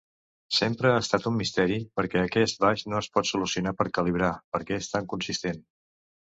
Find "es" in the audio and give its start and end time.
3.03-3.11